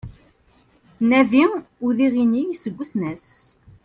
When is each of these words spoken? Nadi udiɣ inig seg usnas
Nadi 1.09 1.43
udiɣ 1.85 2.13
inig 2.23 2.51
seg 2.63 2.79
usnas 2.83 3.27